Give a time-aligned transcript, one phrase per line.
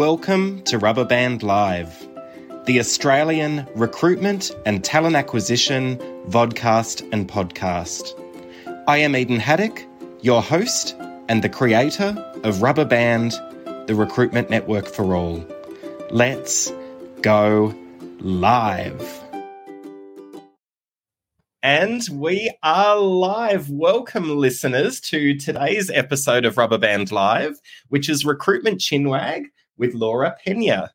[0.00, 2.08] Welcome to Rubber Band Live,
[2.64, 8.18] the Australian recruitment and talent acquisition vodcast and podcast.
[8.88, 9.84] I am Eden Haddock,
[10.22, 10.96] your host
[11.28, 13.32] and the creator of Rubber Band,
[13.88, 15.46] the recruitment network for all.
[16.08, 16.72] Let's
[17.20, 17.74] go
[18.20, 19.22] live.
[21.62, 23.68] And we are live.
[23.68, 27.60] Welcome, listeners, to today's episode of Rubber Band Live,
[27.90, 29.44] which is Recruitment Chinwag
[29.80, 30.90] with Laura Peña.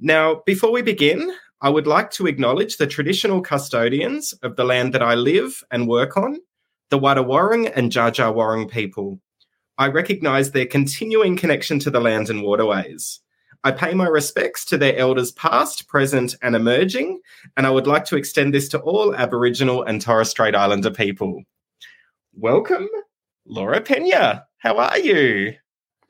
[0.00, 4.92] Now, before we begin, I would like to acknowledge the traditional custodians of the land
[4.94, 6.38] that I live and work on,
[6.90, 9.20] the Wadawurrung and Dja Wurrung people.
[9.78, 13.20] I recognise their continuing connection to the lands and waterways.
[13.64, 17.20] I pay my respects to their elders past, present, and emerging,
[17.56, 21.44] and I would like to extend this to all Aboriginal and Torres Strait Islander people.
[22.34, 22.88] Welcome,
[23.46, 24.42] Laura Peña.
[24.58, 25.54] How are you?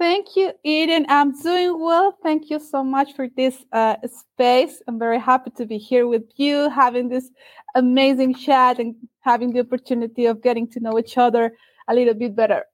[0.03, 1.07] Thank you, Eden.
[1.09, 2.19] I'm doing well.
[2.25, 4.83] Thank you so much for this uh, space.
[4.89, 7.31] I'm very happy to be here with you, having this
[7.77, 11.53] amazing chat and having the opportunity of getting to know each other
[11.87, 12.65] a little bit better.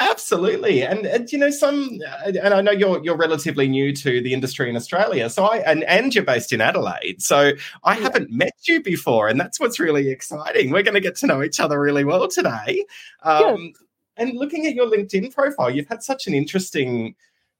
[0.00, 4.32] Absolutely, and, and you know some, and I know you're you're relatively new to the
[4.32, 5.28] industry in Australia.
[5.28, 7.52] So I and and you're based in Adelaide, so
[7.84, 8.02] I yeah.
[8.02, 10.70] haven't met you before, and that's what's really exciting.
[10.70, 12.86] We're going to get to know each other really well today.
[13.22, 13.74] Um,
[14.16, 17.14] and looking at your LinkedIn profile, you've had such an interesting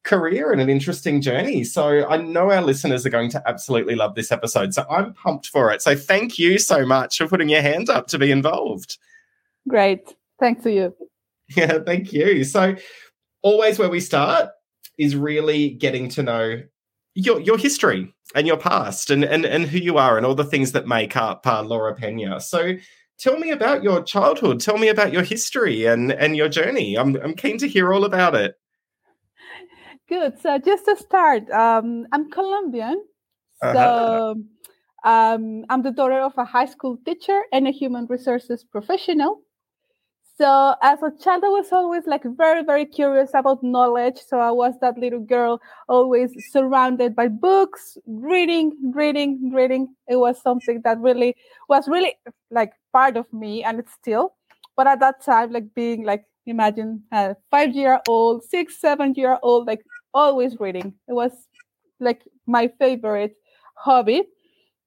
[0.05, 1.65] career and an interesting journey.
[1.65, 4.75] So I know our listeners are going to absolutely love this episode.
[4.75, 5.83] So I'm pumped for it.
[5.83, 8.99] So thank you so much for putting your hand up to be involved.
[9.67, 10.15] Great.
[10.39, 10.95] Thanks to you.
[11.55, 12.43] Yeah, thank you.
[12.43, 12.75] So
[13.43, 14.49] always where we start
[14.97, 16.63] is really getting to know
[17.15, 20.43] your your history and your past and and, and who you are and all the
[20.43, 22.41] things that make up uh, Laura Peña.
[22.41, 22.77] So
[23.19, 24.61] tell me about your childhood.
[24.61, 26.97] Tell me about your history and and your journey.
[26.97, 28.57] I'm I'm keen to hear all about it.
[30.09, 30.39] Good.
[30.41, 33.03] So just to start, um, I'm Colombian.
[33.63, 34.35] So uh-huh.
[35.11, 39.41] um, I'm the daughter of a high school teacher and a human resources professional.
[40.37, 44.19] So as a child, I was always like very, very curious about knowledge.
[44.19, 49.95] So I was that little girl, always surrounded by books, reading, reading, reading.
[50.09, 51.37] It was something that really
[51.69, 52.17] was really
[52.51, 54.35] like part of me, and it's still.
[54.77, 59.39] But at that time, like being like imagine a five year old, six, seven year
[59.43, 59.83] old, like
[60.13, 60.95] always reading.
[61.09, 61.33] It was
[62.01, 63.37] like my favorite
[63.75, 64.23] hobby.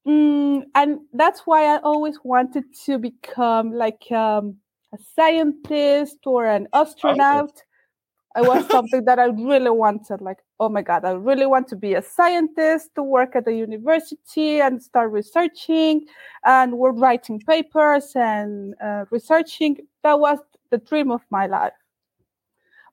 [0.08, 4.56] Mm, and that's why I always wanted to become like um,
[4.94, 7.52] a scientist or an astronaut.
[7.52, 8.42] Oh.
[8.42, 10.22] It was something that I really wanted.
[10.22, 13.54] Like, oh my God, I really want to be a scientist, to work at the
[13.54, 16.06] university and start researching
[16.46, 19.78] and we're writing papers and uh, researching.
[20.04, 20.40] That was
[20.72, 21.74] the dream of my life.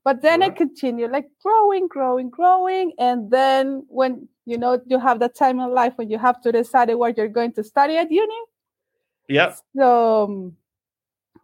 [0.04, 2.92] But then I continued like growing, growing, growing.
[2.98, 6.52] And then when you know you have that time in life when you have to
[6.52, 8.34] decide what you're going to study at uni.
[9.28, 9.54] Yeah.
[9.74, 10.56] So um,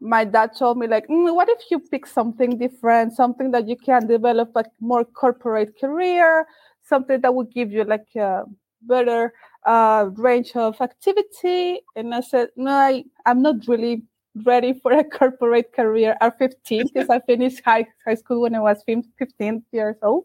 [0.01, 3.77] my dad told me like mm, what if you pick something different something that you
[3.77, 6.47] can develop like more corporate career
[6.83, 8.43] something that would give you like a
[8.83, 9.33] better
[9.67, 11.81] uh, range of activity?
[11.95, 14.03] And i said no I, i'm not really
[14.45, 18.61] ready for a corporate career at 15 because i finished high, high school when i
[18.61, 20.25] was 15 years old.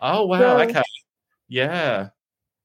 [0.00, 0.82] Oh wow so, okay.
[1.48, 2.08] Yeah.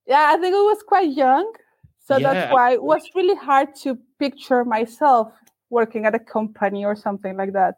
[0.07, 1.51] Yeah i think it was quite young
[1.99, 2.33] so yeah.
[2.33, 5.33] that's why it was really hard to picture myself
[5.71, 7.75] working at a company or something like that.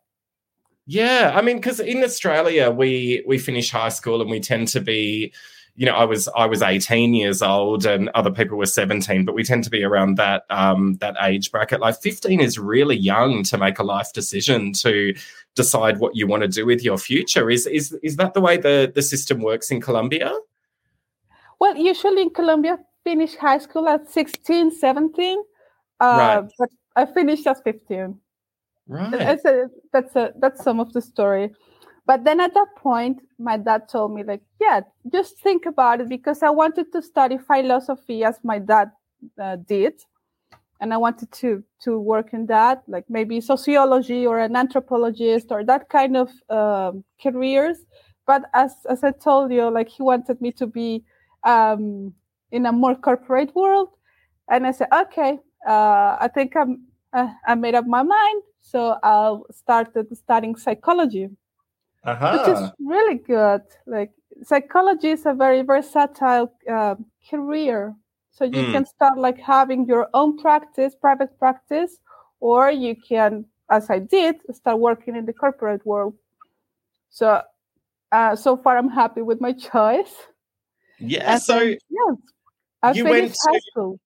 [0.85, 4.81] Yeah, I mean, because in Australia we we finish high school and we tend to
[4.81, 5.31] be,
[5.75, 9.33] you know, I was I was eighteen years old and other people were seventeen, but
[9.33, 11.79] we tend to be around that um, that age bracket.
[11.79, 15.15] Like fifteen is really young to make a life decision to
[15.55, 17.49] decide what you want to do with your future.
[17.49, 20.33] Is is is that the way the the system works in Colombia?
[21.59, 25.43] Well, usually in Colombia, finish high school at 16, 17.
[25.99, 26.51] Uh, right.
[26.59, 28.19] But I finished at 15.
[28.87, 29.11] Right.
[29.11, 31.51] That's a, that's a, that's some of the story.
[32.05, 34.81] But then at that point, my dad told me, like, yeah,
[35.11, 38.91] just think about it because I wanted to study philosophy as my dad
[39.41, 39.93] uh, did.
[40.81, 45.63] And I wanted to to work in that, like maybe sociology or an anthropologist or
[45.63, 47.77] that kind of um, careers.
[48.27, 51.05] But as as I told you, like he wanted me to be
[51.45, 52.13] um,
[52.51, 53.91] in a more corporate world,
[54.49, 56.83] and I said, okay, uh, I think I'm
[57.13, 61.29] uh, I made up my mind, so I started studying psychology,
[62.03, 62.37] uh-huh.
[62.37, 63.61] which is really good.
[63.85, 64.11] Like
[64.43, 66.95] psychology is a very versatile uh,
[67.29, 67.95] career,
[68.31, 68.71] so you mm.
[68.73, 71.99] can start like having your own practice, private practice,
[72.39, 76.15] or you can, as I did, start working in the corporate world.
[77.11, 77.41] So,
[78.11, 80.15] uh, so far I'm happy with my choice.
[80.99, 81.33] Yeah.
[81.33, 82.15] And so then, yes,
[82.81, 83.99] I you finished high to, school.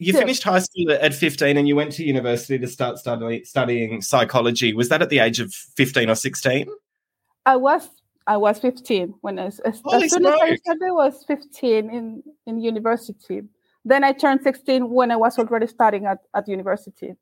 [0.00, 0.18] You yes.
[0.18, 4.72] finished high school at 15 and you went to university to start study, studying psychology.
[4.72, 6.66] Was that at the age of 15 or 16?
[7.44, 7.86] I was
[8.26, 12.22] I was 15 when I, as, as soon as I started, I was 15 in,
[12.46, 13.42] in university.
[13.84, 17.14] Then I turned 16 when I was already studying at, at university.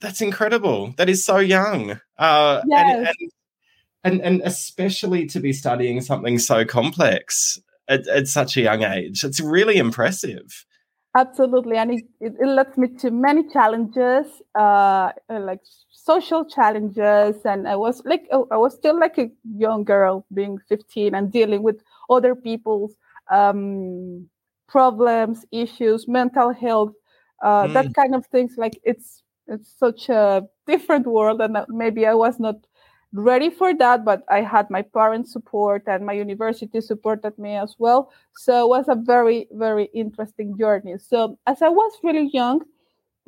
[0.00, 0.94] That's incredible.
[0.98, 1.98] That is so young.
[2.18, 2.96] Uh, yes.
[2.96, 3.16] and, and,
[4.04, 9.24] and, and especially to be studying something so complex at, at such a young age.
[9.24, 10.66] It's really impressive.
[11.14, 15.60] Absolutely, and it, it, it led me to many challenges, uh, like
[15.90, 20.56] social challenges, and I was like oh, I was still like a young girl, being
[20.70, 22.94] 15 and dealing with other people's
[23.30, 24.26] um,
[24.68, 26.94] problems, issues, mental health,
[27.42, 27.74] uh, mm.
[27.74, 28.54] that kind of things.
[28.56, 32.54] Like it's it's such a different world, and maybe I was not
[33.12, 37.76] ready for that, but I had my parents' support and my university supported me as
[37.78, 38.10] well.
[38.36, 40.96] So it was a very, very interesting journey.
[40.98, 42.62] So as I was really young,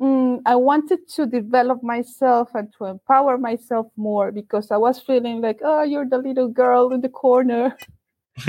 [0.01, 5.41] mm, I wanted to develop myself and to empower myself more because I was feeling
[5.41, 7.77] like, oh, you're the little girl in the corner.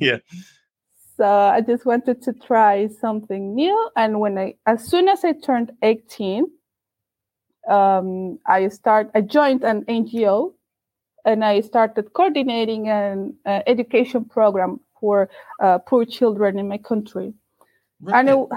[0.00, 0.18] yeah.
[1.16, 3.90] So I just wanted to try something new.
[3.96, 6.46] And when I, as soon as I turned 18,
[7.68, 10.54] um, I start, I joined an NGO
[11.24, 15.28] and I started coordinating an uh, education program for
[15.60, 17.34] uh, poor children in my country.
[18.00, 18.18] Right.
[18.18, 18.48] And it,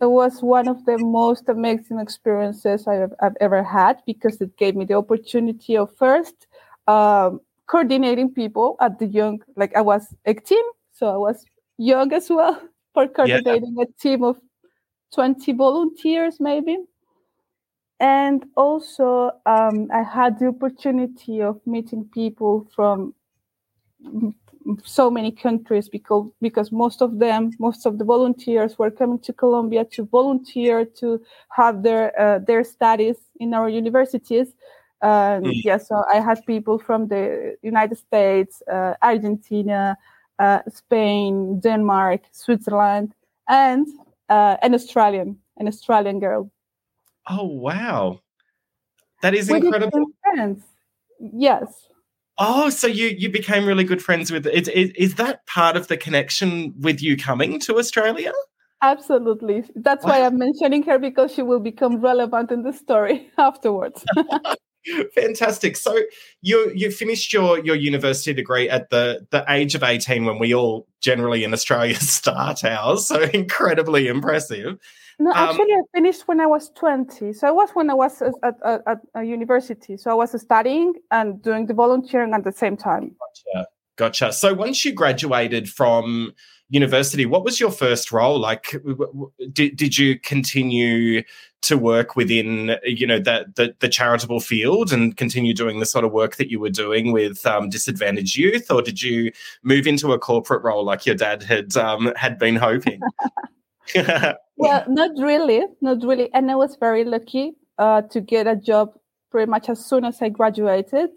[0.00, 4.76] it, was one of the most amazing experiences I've, I've, ever had because it gave
[4.76, 6.46] me the opportunity of first
[6.86, 10.58] um, coordinating people at the young, like I was 18,
[10.92, 11.44] so I was
[11.78, 12.60] young as well
[12.94, 13.84] for coordinating yeah.
[13.84, 14.38] a team of
[15.14, 16.78] 20 volunteers, maybe
[18.04, 23.14] and also um, i had the opportunity of meeting people from
[24.84, 29.32] so many countries because because most of them most of the volunteers were coming to
[29.32, 31.20] colombia to volunteer to
[31.50, 34.48] have their uh, their studies in our universities
[35.02, 35.64] um, mm.
[35.64, 39.96] yeah so i had people from the united states uh, argentina
[40.38, 43.14] uh, spain denmark switzerland
[43.48, 43.86] and
[44.28, 46.50] uh, an australian an australian girl
[47.28, 48.20] Oh wow,
[49.22, 50.06] that is incredible.
[50.22, 50.62] Friends.
[51.20, 51.88] Yes.
[52.36, 54.68] Oh, so you you became really good friends with it.
[54.68, 58.32] Is, is that part of the connection with you coming to Australia?
[58.82, 59.64] Absolutely.
[59.76, 64.04] That's why I'm mentioning her because she will become relevant in the story afterwards.
[65.14, 65.76] Fantastic.
[65.76, 65.98] So
[66.42, 70.54] you you finished your your university degree at the the age of 18 when we
[70.54, 73.06] all generally in Australia start ours.
[73.06, 74.78] So incredibly impressive.
[75.18, 77.32] No, um, actually, um, I finished when I was 20.
[77.34, 79.96] So I was when I was at, at, at, a university.
[79.96, 83.14] So I was studying and doing the volunteering at the same time.
[83.54, 83.68] Gotcha.
[83.96, 84.32] Gotcha.
[84.32, 86.32] So once you graduated from
[86.68, 88.38] university, what was your first role?
[88.38, 88.74] Like,
[89.52, 91.22] did, did you continue
[91.62, 96.04] to work within, you know, the, the, the charitable field and continue doing the sort
[96.04, 99.30] of work that you were doing with um, disadvantaged youth, or did you
[99.62, 103.00] move into a corporate role like your dad had um, had been hoping?
[104.56, 106.32] well, not really, not really.
[106.32, 108.94] And I was very lucky uh, to get a job
[109.30, 111.10] pretty much as soon as I graduated.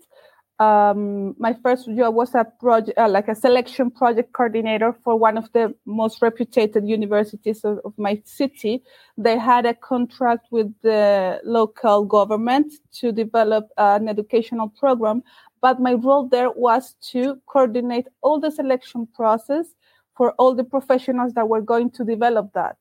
[0.59, 5.37] Um, my first job was a project, uh, like a selection project coordinator for one
[5.37, 8.81] of the most reputed universities of, of, my city.
[9.19, 15.21] They had a contract with the local government to develop an educational program,
[15.61, 19.67] but my role there was to coordinate all the selection process
[20.15, 22.77] for all the professionals that were going to develop that.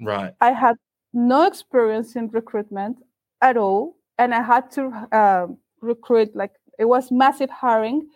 [0.00, 0.32] Right.
[0.40, 0.76] I had
[1.12, 2.98] no experience in recruitment
[3.40, 5.46] at all, and I had to uh,
[5.80, 8.08] recruit like it was massive hiring.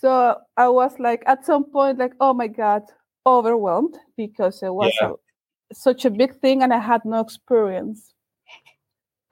[0.00, 2.82] So I was like at some point like, oh my god,
[3.26, 5.10] overwhelmed because it was yeah.
[5.10, 8.12] a, such a big thing, and I had no experience.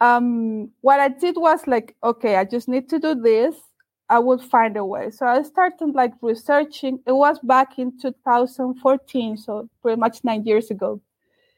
[0.01, 3.55] Um, what I did was like, okay, I just need to do this
[4.11, 5.11] I would find a way.
[5.13, 6.99] So I started like researching.
[7.07, 11.01] It was back in 2014, so pretty much nine years ago.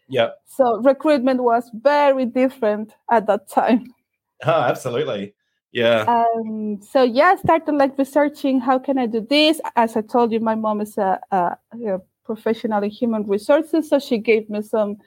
[0.07, 0.29] Yeah.
[0.45, 3.87] So recruitment was very different at that time.
[4.45, 5.35] Oh, absolutely.
[5.73, 6.05] Yeah.
[6.07, 9.61] Um, so yeah, I started like researching how can I do this.
[9.75, 13.99] As I told you, my mom is a, a, a professional in human resources, so
[13.99, 14.99] she gave me some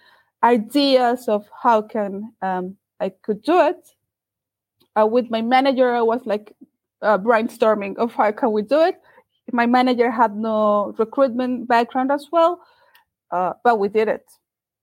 [0.44, 3.88] ideas of how can um, I could do it.
[5.00, 6.56] Uh, with my manager, I was like
[7.02, 8.96] uh, brainstorming of how can we do it.
[9.52, 12.62] My manager had no recruitment background as well,
[13.30, 14.26] uh, but we did it.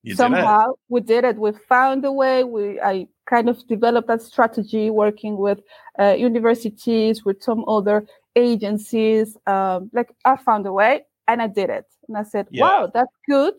[0.04, 1.36] You Somehow did we did it.
[1.36, 2.44] We found a way.
[2.44, 5.60] We I kind of developed that strategy working with
[5.98, 8.04] uh, universities, with some other
[8.36, 9.38] agencies.
[9.46, 11.86] Um, like I found a way, and I did it.
[12.08, 12.62] And I said, yeah.
[12.62, 13.54] wow, that's good.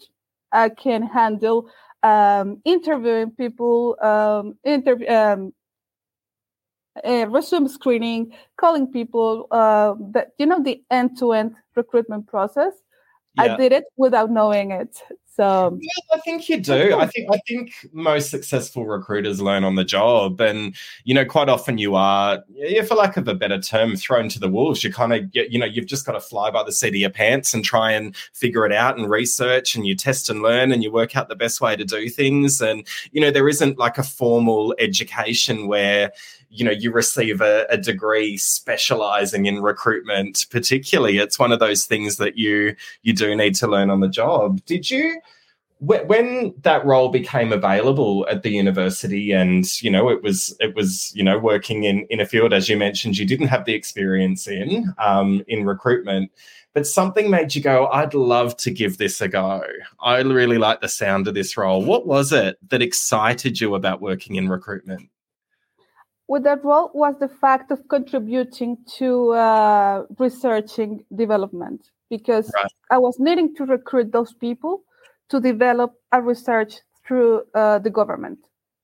[0.51, 1.69] I can handle
[2.03, 5.53] um, interviewing people, um, interview, um,
[7.03, 12.73] uh, resume screening, calling people, uh, that you know the end-to-end recruitment process.
[13.35, 13.43] Yeah.
[13.43, 15.01] I did it without knowing it.
[15.35, 16.95] So yeah, I think you do.
[16.95, 20.75] I think I think most successful recruiters learn on the job, and
[21.05, 24.39] you know, quite often you are, yeah, for lack of a better term, thrown to
[24.39, 24.83] the wolves.
[24.83, 27.09] You kind of, you know, you've just got to fly by the seat of your
[27.09, 30.83] pants and try and figure it out and research, and you test and learn, and
[30.83, 32.61] you work out the best way to do things.
[32.61, 36.11] And you know, there isn't like a formal education where
[36.53, 41.17] you know you receive a, a, degree specializing in recruitment particularly.
[41.17, 44.63] It's one of those things that you you do need to learn on the job.
[44.65, 45.19] Did you
[45.79, 51.11] when that role became available at the university and you know it was it was
[51.13, 54.47] you know working in in a field as you mentioned you didn't have the experience
[54.47, 56.31] in um, in recruitment
[56.73, 59.61] but something made you go i'd love to give this a go.
[59.99, 61.83] I really like the sound of this role.
[61.83, 65.09] What was it that excited you about working in recruitment
[66.27, 72.71] with that role was the fact of contributing to uh, researching development because right.
[72.91, 74.83] I was needing to recruit those people
[75.29, 78.39] to develop a research through uh, the government.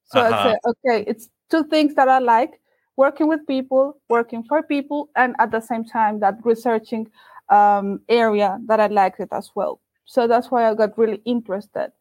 [0.05, 0.35] So uh-huh.
[0.35, 2.59] I said, okay, it's two things that I like
[2.97, 7.09] working with people, working for people, and at the same time, that researching
[7.49, 9.79] um, area that I liked it as well.
[10.05, 11.91] So that's why I got really interested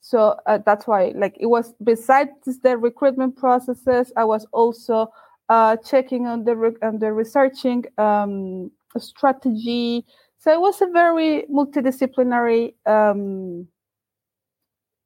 [0.00, 2.30] so uh, that's why like it was besides
[2.62, 5.10] the recruitment processes i was also
[5.48, 10.04] uh, checking on the re- on the researching um, strategy.
[10.38, 13.66] So it was a very multidisciplinary um,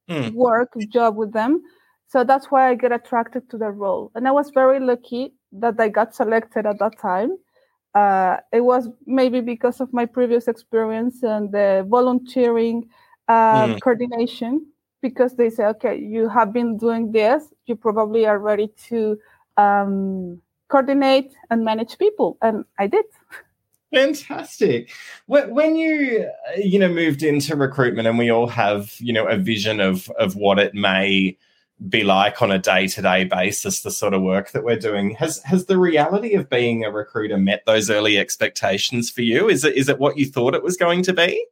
[0.09, 0.33] mm.
[0.33, 1.61] work job with them.
[2.07, 4.11] So that's why i get attracted to the role.
[4.15, 7.37] And i was very lucky that i got selected at that time.
[7.95, 12.89] Uh, it was maybe because of my previous experience and the volunteering
[13.27, 13.81] uh, mm.
[13.81, 14.65] coordination
[15.03, 19.19] because they say, okay, you have been doing this, you probably are ready to
[19.57, 22.37] um, coordinate and manage people.
[22.41, 23.05] And I did.
[23.93, 24.91] Fantastic.
[25.27, 29.79] When you you know moved into recruitment, and we all have you know a vision
[29.79, 31.37] of of what it may
[31.89, 35.13] be like on a day to day basis, the sort of work that we're doing.
[35.15, 39.47] Has has the reality of being a recruiter met those early expectations for you?
[39.47, 41.45] Is it is it what you thought it was going to be?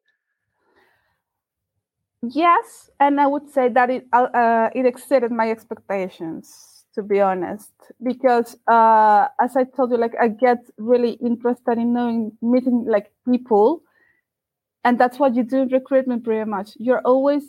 [2.21, 6.67] Yes, and I would say that it uh, uh, it exceeded my expectations.
[6.95, 7.71] To be honest,
[8.03, 13.11] because uh, as I told you, like I get really interested in knowing, meeting like
[13.25, 13.81] people,
[14.83, 16.71] and that's what you do in recruitment pretty much.
[16.77, 17.43] You're always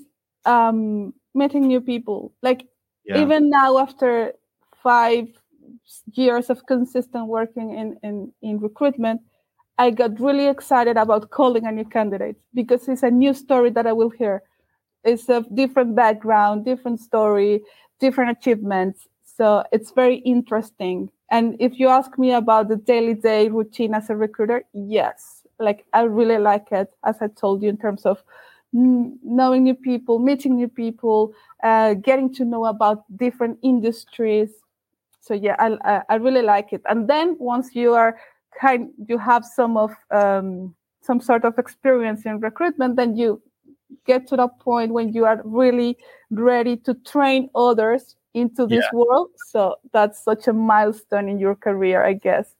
[0.44, 2.32] um, meeting new people.
[2.42, 2.66] Like
[3.04, 3.20] yeah.
[3.22, 4.32] even now, after
[4.82, 5.28] five
[6.14, 9.20] years of consistent working in, in in recruitment,
[9.78, 13.86] I got really excited about calling a new candidate because it's a new story that
[13.86, 14.42] I will hear
[15.04, 17.62] it's a different background, different story,
[18.00, 19.08] different achievements.
[19.24, 21.10] So it's very interesting.
[21.30, 25.86] And if you ask me about the daily day routine as a recruiter, yes, like
[25.92, 28.22] I really like it, as I told you, in terms of
[28.72, 31.32] knowing new people, meeting new people,
[31.62, 34.50] uh, getting to know about different industries.
[35.20, 36.82] So yeah, I, I really like it.
[36.88, 38.18] And then once you are
[38.60, 43.42] kind, you have some of um, some sort of experience in recruitment, then you
[44.06, 45.96] get to that point when you are really
[46.30, 48.98] ready to train others into this yeah.
[48.98, 49.30] world.
[49.48, 52.54] So that's such a milestone in your career, I guess.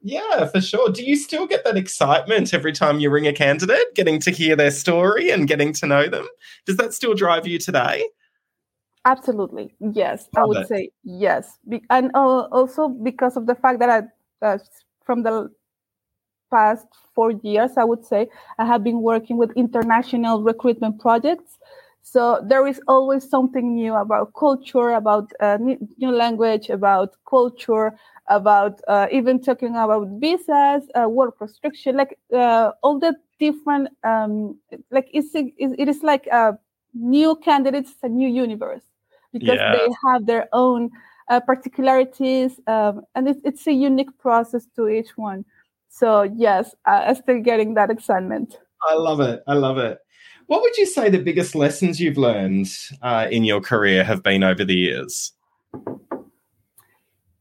[0.00, 0.90] Yeah, for sure.
[0.90, 4.54] Do you still get that excitement every time you ring a candidate, getting to hear
[4.54, 6.26] their story and getting to know them?
[6.66, 8.08] Does that still drive you today?
[9.04, 9.74] Absolutely.
[9.80, 10.68] Yes, Love I would it.
[10.68, 11.58] say yes.
[11.68, 14.58] Be- and uh, also because of the fact that I, uh,
[15.04, 15.50] from the
[16.50, 18.28] past four years, I would say,
[18.58, 21.58] I have been working with international recruitment projects.
[22.02, 28.80] So there is always something new about culture, about uh, new language, about culture, about
[28.88, 34.56] uh, even talking about visas, uh, work restriction, like uh, all the different, um,
[34.90, 36.58] like it's, it is like a
[36.94, 38.82] new candidates, a new universe
[39.32, 39.72] because yeah.
[39.72, 40.90] they have their own
[41.28, 45.44] uh, particularities um, and it's, it's a unique process to each one.
[45.88, 48.58] So yes, I'm still getting that excitement.
[48.88, 49.42] I love it.
[49.46, 49.98] I love it.
[50.46, 52.68] What would you say the biggest lessons you've learned
[53.02, 55.32] uh, in your career have been over the years?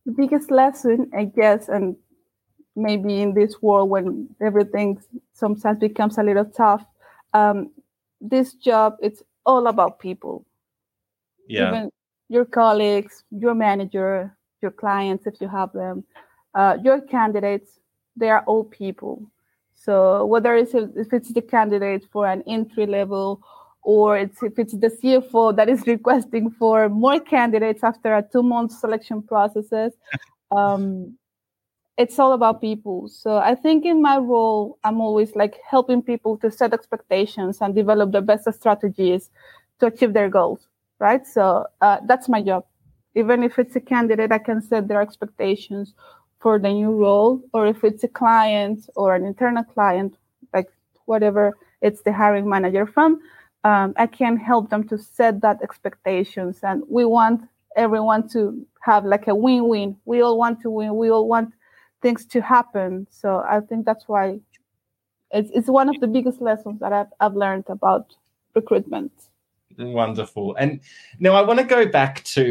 [0.06, 1.96] The biggest lesson, I guess, and
[2.76, 5.02] maybe in this world when everything
[5.34, 6.86] sometimes becomes a little tough,
[7.34, 7.72] um,
[8.22, 10.46] this job it's all about people.
[11.48, 11.70] Yeah.
[11.70, 11.92] Even
[12.30, 16.04] your colleagues, your manager, your clients, if you have them,
[16.54, 17.80] uh, your candidates,
[18.18, 19.22] they are all people.
[19.76, 23.42] So whether it's if it's the candidate for an entry level
[23.84, 28.44] or it's if it's the CFO that is requesting for more candidates after a two
[28.44, 29.94] month selection processes.
[30.50, 31.18] Um,
[31.98, 33.10] it's all about people.
[33.10, 37.76] So I think in my role, I'm always like helping people to set expectations and
[37.76, 39.30] develop the best strategies
[39.80, 40.68] to achieve their goals.
[41.00, 41.26] Right.
[41.26, 42.66] So uh, that's my job.
[43.16, 45.94] Even if it's a candidate, I can set their expectations
[46.48, 50.16] for the new role, or if it's a client or an internal client,
[50.54, 50.70] like
[51.04, 53.20] whatever it's the hiring manager from,
[53.66, 56.60] um, I can help them to set that expectations.
[56.64, 57.42] And we want
[57.76, 59.98] everyone to have like a win-win.
[60.06, 60.96] We all want to win.
[60.96, 61.54] We all want
[62.02, 63.08] things to happen.
[63.12, 64.40] So I think that's why
[65.32, 68.06] it's it's one of the biggest lessons that I've, I've learned about
[68.56, 69.12] recruitment.
[69.78, 70.56] Wonderful.
[70.56, 70.80] And
[71.20, 72.44] now I want to go back to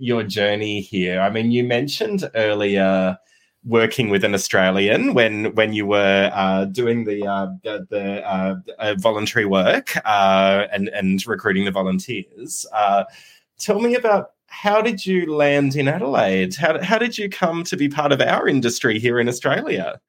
[0.00, 1.20] your journey here.
[1.20, 3.16] I mean, you mentioned earlier
[3.66, 8.54] working with an Australian when when you were uh, doing the uh, the, the uh,
[8.78, 12.64] uh voluntary work uh, and and recruiting the volunteers.
[12.72, 13.04] Uh,
[13.58, 16.54] tell me about how did you land in Adelaide?
[16.54, 20.00] How, how did you come to be part of our industry here in Australia?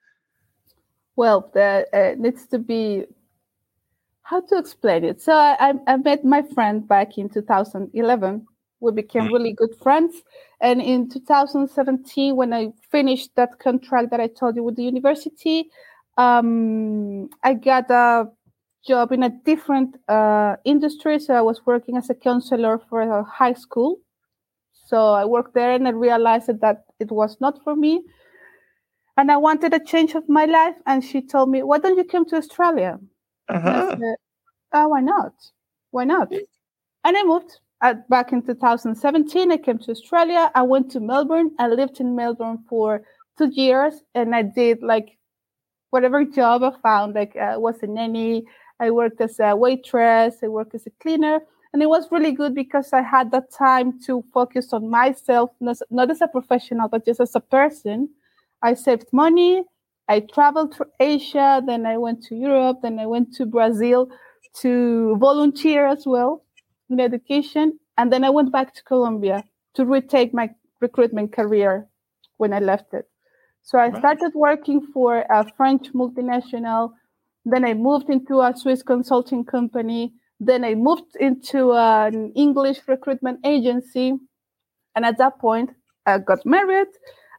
[1.16, 1.82] Well, uh,
[2.18, 3.06] needs to be
[4.22, 5.22] how to explain it.
[5.22, 8.46] So I, I met my friend back in 2011.
[8.80, 9.32] We became mm.
[9.32, 10.14] really good friends.
[10.60, 15.70] And in 2017, when I finished that contract that I told you with the university,
[16.18, 18.28] um, I got a
[18.88, 21.20] job in a different uh, industry.
[21.20, 24.00] So I was working as a counselor for a high school.
[24.88, 28.04] So I worked there and I realized that it was not for me.
[29.18, 30.76] And I wanted a change of my life.
[30.86, 33.00] And she told me, Why don't you come to Australia?
[33.50, 33.90] Uh-huh.
[33.92, 34.16] Said,
[34.74, 35.34] oh, why not?
[35.92, 36.32] Why not?
[36.32, 39.52] And I moved uh, back in 2017.
[39.52, 40.52] I came to Australia.
[40.56, 41.52] I went to Melbourne.
[41.60, 43.04] I lived in Melbourne for
[43.38, 45.18] two years and I did like
[45.92, 47.16] whatever job I found.
[47.16, 48.46] Like uh, I was a nanny.
[48.80, 50.38] I worked as a waitress.
[50.44, 51.40] I worked as a cleaner
[51.74, 56.10] and it was really good because I had that time to focus on myself, not
[56.10, 58.10] as a professional, but just as a person.
[58.62, 59.64] I saved money.
[60.10, 64.10] I traveled to Asia, then I went to Europe, then I went to Brazil
[64.62, 66.47] to volunteer as well
[66.90, 69.44] in education, and then I went back to Colombia
[69.76, 71.88] to retake my recruitment career
[72.38, 73.10] when I left it.
[73.62, 76.94] So I started working for a French multinational.
[77.44, 80.14] Then I moved into a Swiss consulting company.
[80.40, 84.14] Then I moved into an English recruitment agency.
[84.96, 85.72] And at that point,
[86.06, 86.88] I got married.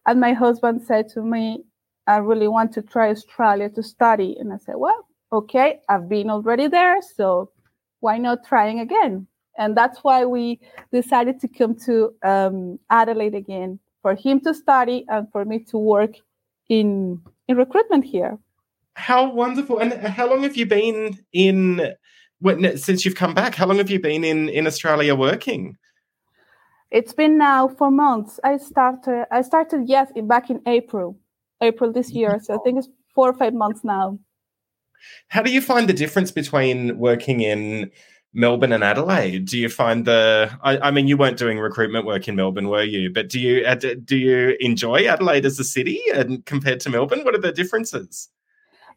[0.06, 1.64] And my husband said to me,
[2.06, 4.37] I really want to try Australia to study.
[4.38, 7.00] And I said, Well, okay, I've been already there.
[7.00, 7.52] So
[8.00, 9.26] why not trying again?
[9.59, 10.61] And that's why we
[10.92, 15.77] decided to come to um, Adelaide again for him to study and for me to
[15.79, 16.14] work
[16.68, 18.38] in in recruitment here.
[18.94, 19.79] How wonderful!
[19.79, 21.94] And how long have you been in
[22.40, 25.77] when, since you've come back, how long have you been in, in Australia working?
[26.90, 28.40] It's been now for months.
[28.44, 31.18] I started I started yes back in April,
[31.61, 32.40] April this year.
[32.42, 34.18] So I think it's four or five months now.
[35.29, 37.90] How do you find the difference between working in
[38.35, 39.47] Melbourne and Adelaide?
[39.47, 40.51] Do you find the?
[40.62, 43.11] I, I, mean, you weren't doing recruitment work in Melbourne, were you?
[43.12, 43.64] But do you
[44.05, 47.25] do you enjoy Adelaide as a city and compared to Melbourne?
[47.25, 48.29] What are the differences?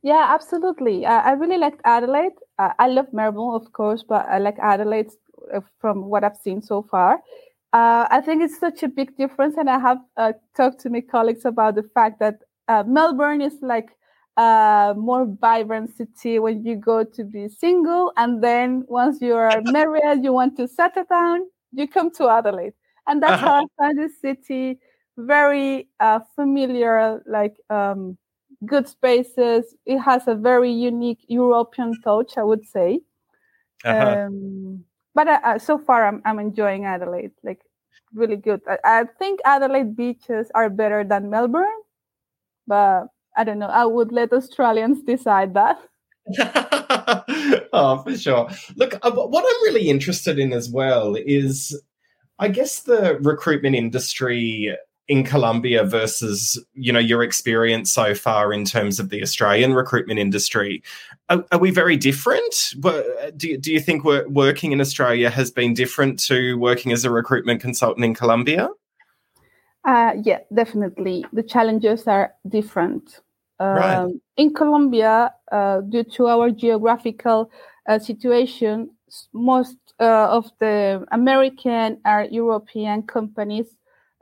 [0.03, 1.05] Yeah, absolutely.
[1.05, 2.33] Uh, I really liked Adelaide.
[2.57, 5.11] Uh, I love Melbourne, of course, but I like Adelaide
[5.53, 7.21] uh, from what I've seen so far.
[7.73, 11.01] Uh, I think it's such a big difference, and I have uh, talked to my
[11.01, 13.91] colleagues about the fact that uh, Melbourne is like
[14.37, 19.61] a more vibrant city when you go to be single, and then once you are
[19.65, 21.41] married, you want to settle down,
[21.73, 22.73] you come to Adelaide,
[23.07, 23.47] and that's uh-huh.
[23.47, 24.79] how I find this city
[25.17, 27.55] very uh, familiar, like.
[27.69, 28.17] Um,
[28.65, 29.75] good spaces.
[29.85, 33.01] It has a very unique European touch, I would say.
[33.83, 34.25] Uh-huh.
[34.27, 37.31] Um, but uh, uh, so far, I'm, I'm enjoying Adelaide.
[37.43, 37.61] Like
[38.13, 38.61] really good.
[38.67, 41.81] I, I, think Adelaide beaches are better than Melbourne,
[42.67, 43.07] but
[43.41, 43.65] I don't know.
[43.65, 45.79] I would let Australians decide that.
[47.73, 48.47] oh, for sure.
[48.75, 51.75] Look, uh, what I'm really interested in as well is,
[52.37, 54.77] I guess, the recruitment industry
[55.07, 60.19] in Colombia versus you know your experience so far in terms of the Australian recruitment
[60.19, 60.83] industry.
[61.29, 62.53] Are, are we very different?
[63.35, 67.09] Do you, do you think working in Australia has been different to working as a
[67.09, 68.69] recruitment consultant in Colombia?
[69.83, 71.25] Uh, yeah, definitely.
[71.33, 73.21] The challenges are different.
[73.61, 74.13] Um, right.
[74.37, 77.51] In Colombia, uh, due to our geographical
[77.87, 78.89] uh, situation,
[79.33, 83.67] most uh, of the American or European companies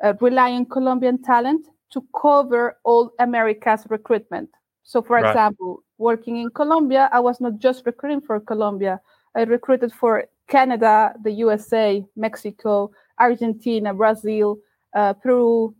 [0.04, 4.49] uh, rely on Colombian talent to cover all America's recruitment.
[4.84, 5.30] So, for right.
[5.30, 8.99] example, working in Colombia, I was not just recruiting for Colombia.
[9.38, 14.58] I recruited for Canada, the USA, Mexico, Argentina, Brazil,
[14.93, 15.73] uh, Peru,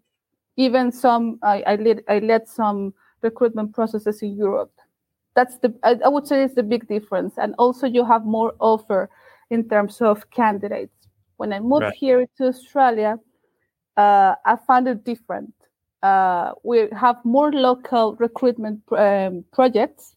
[0.56, 1.40] even some.
[1.44, 4.72] I, I led I led some recruitment processes in Europe.
[5.36, 9.10] That's the I, would say it's the big difference, and also you have more offer
[9.50, 10.94] in terms of candidates.
[11.38, 11.94] When I moved right.
[11.94, 13.18] here to Australia,
[13.96, 15.54] uh, I found it different.
[16.02, 20.16] Uh, we have more local recruitment um, projects.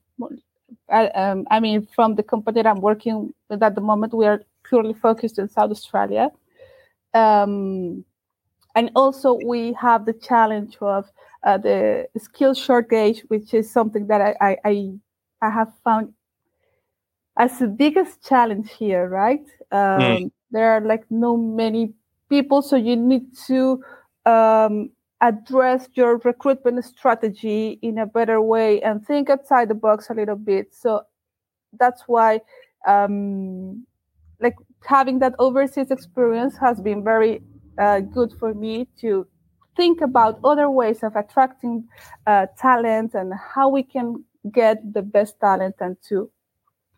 [0.91, 4.27] I, um, I mean, from the company that I'm working with at the moment, we
[4.27, 6.31] are purely focused in South Australia.
[7.15, 8.05] Um,
[8.75, 11.11] and also, we have the challenge of
[11.45, 14.93] uh, the skill shortage, which is something that I, I,
[15.41, 16.15] I have found
[17.39, 19.45] as the biggest challenge here, right?
[19.71, 20.31] Um, mm.
[20.51, 21.95] There are like no many
[22.29, 23.83] people, so you need to
[24.27, 30.15] um, address your recruitment strategy in a better way and think outside the box a
[30.15, 30.75] little bit.
[30.75, 31.03] So
[31.79, 32.41] that's why,
[32.87, 33.87] um,
[34.41, 37.43] like having that overseas experience has been very
[37.79, 39.27] uh, good for me to
[39.77, 41.89] think about other ways of attracting
[42.27, 46.31] uh, talent and how we can get the best talent and to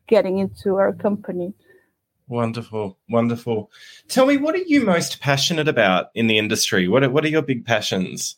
[0.07, 1.55] getting into our company.
[2.27, 3.71] Wonderful, wonderful.
[4.09, 6.89] Tell me, what are you most passionate about in the industry?
[6.89, 8.37] What are, what are your big passions?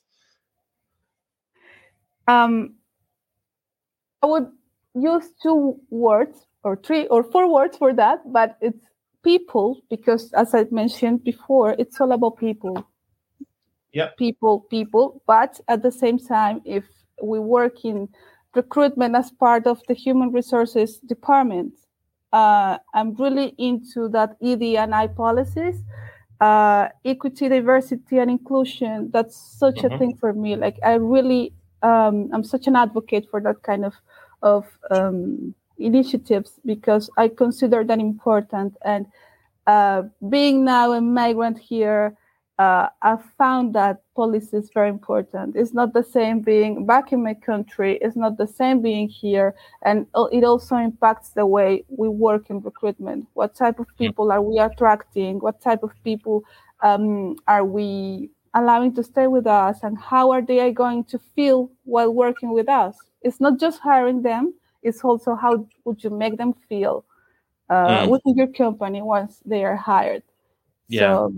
[2.27, 2.75] Um,
[4.22, 4.51] I would
[4.94, 8.85] use two words or three or four words for that, but it's
[9.22, 12.88] people because, as I mentioned before, it's all about people.
[13.96, 15.22] Yeah, people, people.
[15.26, 16.85] But at the same time, if
[17.22, 18.11] we work in
[18.54, 21.72] recruitment as part of the human resources department,
[22.30, 25.82] uh, I'm really into that ED and I policies,
[26.42, 29.09] uh, equity, diversity, and inclusion.
[29.14, 29.94] That's such mm-hmm.
[29.94, 30.56] a thing for me.
[30.56, 33.94] Like I really, um, I'm such an advocate for that kind of
[34.42, 38.76] of um, initiatives because I consider that important.
[38.85, 39.06] And
[39.66, 42.14] uh, being now a migrant here,
[42.59, 45.57] uh, I found that policy is very important.
[45.57, 47.99] It's not the same being back in my country.
[48.01, 52.61] It's not the same being here, and it also impacts the way we work in
[52.61, 53.27] recruitment.
[53.35, 55.40] What type of people are we attracting?
[55.40, 56.45] What type of people
[56.83, 61.71] um, are we allowing to stay with us, and how are they going to feel
[61.85, 62.97] while working with us?
[63.21, 67.05] It's not just hiring them; it's also how would you make them feel
[67.69, 68.09] uh, mm.
[68.09, 70.23] within your company once they are hired.
[70.88, 71.01] Yeah.
[71.01, 71.35] So,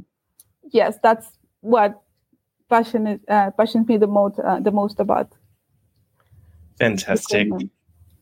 [0.71, 1.27] yes, that's
[1.61, 2.03] what
[2.69, 5.33] passionate uh, passions me the most uh, the most about.
[6.79, 7.49] Fantastic.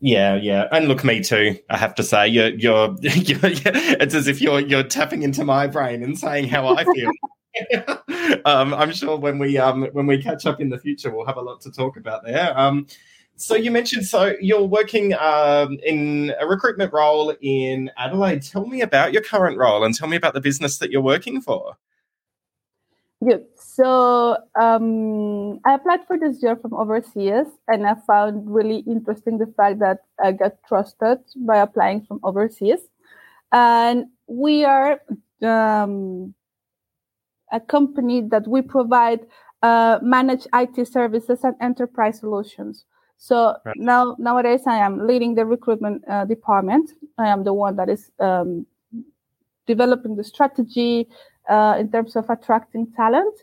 [0.01, 1.59] Yeah, yeah, and look, me too.
[1.71, 5.67] I have to say, you're, you're, you're, it's as if you're you're tapping into my
[5.67, 7.11] brain and saying how I feel.
[8.45, 11.39] um, I'm sure when we um when we catch up in the future, we'll have
[11.39, 12.59] a lot to talk about there.
[12.59, 12.87] Um,
[13.37, 18.43] so you mentioned so you're working um, in a recruitment role in Adelaide.
[18.43, 21.41] Tell me about your current role and tell me about the business that you're working
[21.41, 21.77] for.
[23.27, 23.47] Good.
[23.57, 29.53] So um, I applied for this job from overseas, and I found really interesting the
[29.57, 32.79] fact that I got trusted by applying from overseas.
[33.51, 35.01] And we are
[35.43, 36.35] um,
[37.51, 39.27] a company that we provide
[39.61, 42.85] uh, managed IT services and enterprise solutions.
[43.19, 43.77] So right.
[43.77, 46.93] now nowadays I am leading the recruitment uh, department.
[47.19, 48.67] I am the one that is um,
[49.67, 51.09] developing the strategy,
[51.49, 53.35] uh, in terms of attracting talent.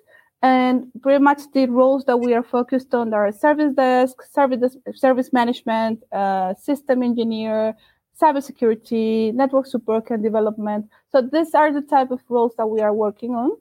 [0.42, 5.32] And pretty much the roles that we are focused on are service desk, service, service
[5.32, 7.76] management, uh, system engineer,
[8.22, 10.90] cybersecurity, network support and development.
[11.12, 13.52] So these are the type of roles that we are working on.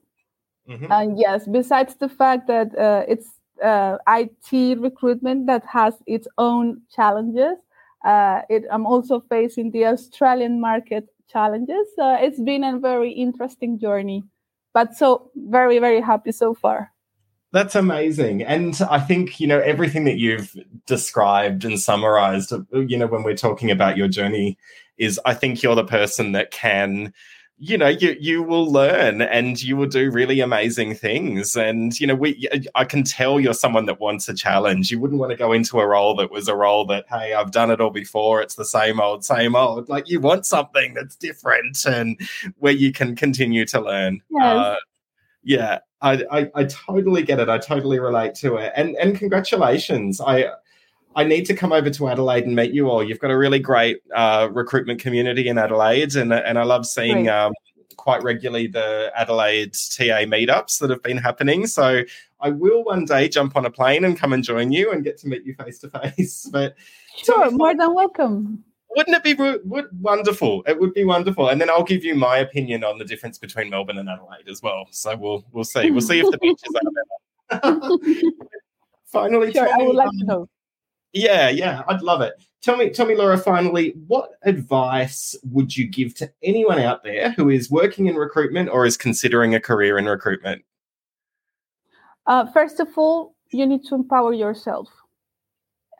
[0.69, 0.93] Mm-hmm.
[0.93, 3.29] And yes, besides the fact that uh, it's
[3.63, 7.59] uh, IT recruitment that has its own challenges,
[8.05, 11.87] uh, it, I'm also facing the Australian market challenges.
[11.97, 14.25] So it's been a very interesting journey
[14.73, 16.91] but so very very happy so far.
[17.53, 18.43] That's amazing.
[18.43, 20.55] And i think you know everything that you've
[20.87, 24.59] described and summarized you know when we're talking about your journey
[24.99, 27.13] is i think you're the person that can
[27.65, 31.55] you know you you will learn and you will do really amazing things.
[31.55, 34.91] And you know we i can tell you're someone that wants a challenge.
[34.91, 37.53] You wouldn't want to go into a role that was a role that hey i've
[37.53, 39.89] done it all before it's the same old same old.
[39.89, 42.19] Like you want something that's different and
[42.59, 44.21] where you can continue to learn.
[44.29, 44.43] Yes.
[44.43, 44.77] Uh,
[45.45, 47.49] yeah I, I i totally get it.
[47.49, 48.73] I totally relate to it.
[48.75, 50.21] And and congratulations.
[50.21, 50.47] I
[51.15, 53.03] I need to come over to Adelaide and meet you all.
[53.03, 57.29] You've got a really great uh, recruitment community in Adelaide, and and I love seeing
[57.29, 57.53] um,
[57.97, 61.67] quite regularly the Adelaide TA meetups that have been happening.
[61.67, 62.03] So
[62.41, 65.19] I will one day jump on a plane and come and join you and get
[65.19, 66.49] to meet you face to face.
[66.53, 66.75] But
[67.17, 68.65] sure, more than welcome.
[68.95, 70.63] Wouldn't it be would, wonderful?
[70.67, 73.71] It would be wonderful, and then I'll give you my opinion on the difference between
[73.71, 74.87] Melbourne and Adelaide as well.
[74.91, 75.91] So we'll we'll see.
[75.91, 76.75] We'll see if the beaches
[77.51, 77.91] are better.
[79.07, 80.49] Finally, sure, I would like to know.
[81.13, 82.35] Yeah, yeah, I'd love it.
[82.63, 83.37] Tell me, tell me, Laura.
[83.37, 88.71] Finally, what advice would you give to anyone out there who is working in recruitment
[88.71, 90.65] or is considering a career in recruitment?
[92.27, 94.89] Uh, first of all, you need to empower yourself,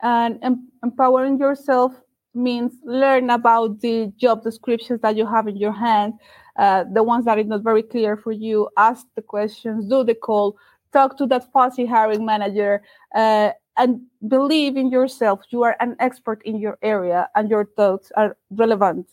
[0.01, 1.93] and em- empowering yourself
[2.33, 6.13] means learn about the job descriptions that you have in your hand,
[6.57, 8.69] uh, the ones that are not very clear for you.
[8.77, 10.57] Ask the questions, do the call,
[10.93, 12.81] talk to that fussy hiring manager.
[13.13, 15.41] Uh, and believe in yourself.
[15.49, 19.07] You are an expert in your area and your thoughts are relevant.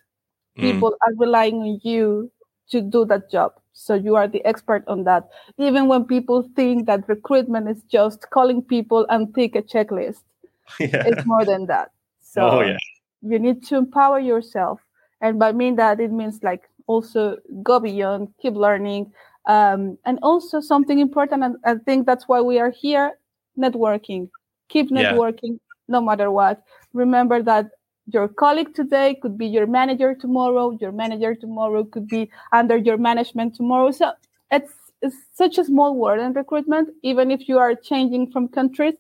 [0.58, 0.62] Mm.
[0.62, 2.30] People are relying on you
[2.70, 3.52] to do that job.
[3.72, 5.28] So you are the expert on that.
[5.58, 10.22] Even when people think that recruitment is just calling people and take a checklist,
[10.80, 11.04] yeah.
[11.06, 11.90] it's more than that.
[12.22, 12.76] So oh, yeah.
[13.22, 14.78] you need to empower yourself.
[15.20, 19.12] And by mean that, it means like also go beyond, keep learning.
[19.46, 23.18] Um, and also something important, and I think that's why we are here
[23.58, 24.28] networking
[24.70, 25.84] keep networking yeah.
[25.88, 26.62] no matter what.
[26.92, 27.70] Remember that
[28.06, 32.96] your colleague today could be your manager tomorrow your manager tomorrow could be under your
[32.96, 33.90] management tomorrow.
[33.90, 34.12] So
[34.50, 36.88] it's, it's such a small world in recruitment.
[37.02, 38.94] Even if you are changing from countries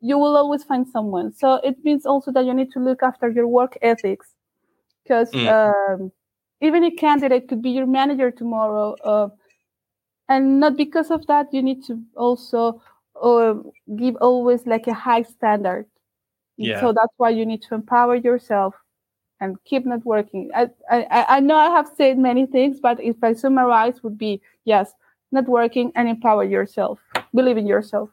[0.00, 1.32] you will always find someone.
[1.34, 4.28] So it means also that you need to look after your work ethics.
[5.02, 5.48] Because mm.
[5.48, 6.12] um,
[6.60, 9.28] even a candidate could be your manager tomorrow uh,
[10.28, 12.82] and not because of that you need to also
[13.20, 13.62] or
[13.96, 15.86] give always like a high standard.
[16.56, 16.80] Yeah.
[16.80, 18.74] So that's why you need to empower yourself
[19.40, 20.48] and keep networking.
[20.54, 24.40] I, I, I know I have said many things, but if I summarize, would be
[24.64, 24.92] yes,
[25.34, 26.98] networking and empower yourself.
[27.34, 28.10] Believe in yourself.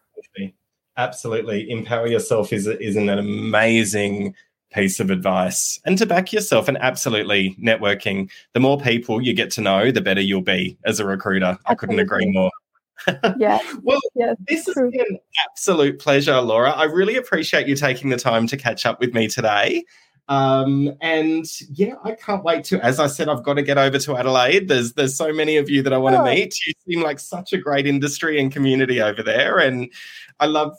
[0.98, 4.34] Absolutely, empower yourself is is an amazing
[4.74, 6.70] piece of advice, and to back yourself.
[6.70, 8.30] And absolutely, networking.
[8.54, 11.48] The more people you get to know, the better you'll be as a recruiter.
[11.48, 11.72] Absolutely.
[11.72, 12.52] I couldn't agree more.
[13.38, 13.60] Yeah.
[13.84, 16.72] well, yes, this has been an absolute pleasure, Laura.
[16.72, 19.84] I really appreciate you taking the time to catch up with me today.
[20.28, 22.84] Um, and yeah, I can't wait to.
[22.84, 24.68] As I said, I've got to get over to Adelaide.
[24.68, 26.26] There's there's so many of you that I want to oh.
[26.26, 26.56] meet.
[26.66, 29.92] You seem like such a great industry and community over there, and
[30.40, 30.78] I love.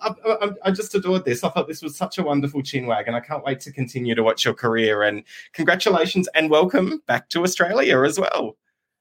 [0.00, 1.42] I, I, I just adored this.
[1.42, 4.22] I thought this was such a wonderful chinwag, and I can't wait to continue to
[4.22, 5.02] watch your career.
[5.02, 8.56] And congratulations and welcome back to Australia as well.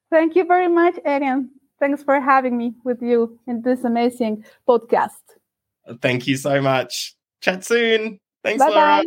[0.10, 1.52] Thank you very much, Arian.
[1.82, 5.18] Thanks for having me with you in this amazing podcast.
[6.00, 7.16] Thank you so much.
[7.42, 8.20] Chat soon.
[8.44, 8.76] Thanks, Bye-bye.
[8.76, 9.04] Laura.